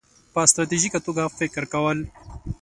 -په 0.15 0.41
ستراتیژیکه 0.51 0.99
توګه 1.07 1.23
فکر 1.37 1.63
کول 1.73 1.97